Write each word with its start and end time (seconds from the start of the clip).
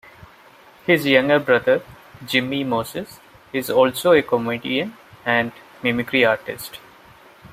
His 0.87 1.05
younger 1.05 1.37
brother, 1.37 1.83
Jimmy 2.25 2.63
Moses, 2.63 3.19
is 3.53 3.69
also 3.69 4.13
a 4.13 4.23
comedian 4.23 4.97
and 5.27 5.51
mimicry 5.83 6.25
artist. 6.25 6.79